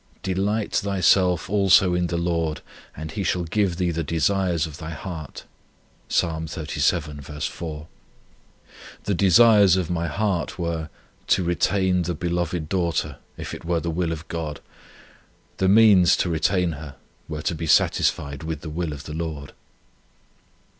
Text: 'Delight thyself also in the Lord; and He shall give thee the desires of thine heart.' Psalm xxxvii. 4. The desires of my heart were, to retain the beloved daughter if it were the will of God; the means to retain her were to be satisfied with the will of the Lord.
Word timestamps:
'Delight 0.23 0.75
thyself 0.77 1.47
also 1.47 1.93
in 1.93 2.07
the 2.07 2.17
Lord; 2.17 2.61
and 2.97 3.11
He 3.11 3.21
shall 3.23 3.43
give 3.43 3.77
thee 3.77 3.91
the 3.91 4.03
desires 4.03 4.65
of 4.65 4.79
thine 4.79 4.93
heart.' 4.95 5.43
Psalm 6.09 6.47
xxxvii. 6.47 7.21
4. 7.41 7.87
The 9.03 9.13
desires 9.13 9.75
of 9.75 9.91
my 9.91 10.07
heart 10.07 10.57
were, 10.57 10.89
to 11.27 11.43
retain 11.43 12.01
the 12.01 12.15
beloved 12.15 12.67
daughter 12.67 13.17
if 13.37 13.53
it 13.53 13.63
were 13.63 13.79
the 13.79 13.91
will 13.91 14.11
of 14.11 14.27
God; 14.27 14.59
the 15.57 15.69
means 15.69 16.17
to 16.17 16.29
retain 16.29 16.71
her 16.71 16.95
were 17.29 17.43
to 17.43 17.53
be 17.53 17.67
satisfied 17.67 18.41
with 18.41 18.61
the 18.61 18.71
will 18.71 18.93
of 18.93 19.03
the 19.03 19.13
Lord. 19.13 19.53